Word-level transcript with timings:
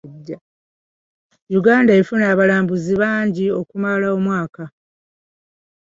Uganda 1.59 1.91
efuna 1.99 2.23
abalambuzi 2.33 2.93
bangi 3.01 3.45
okumala 3.59 4.05
omwaka. 4.17 4.63